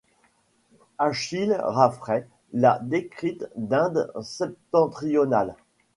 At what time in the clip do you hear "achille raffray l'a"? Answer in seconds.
0.97-2.79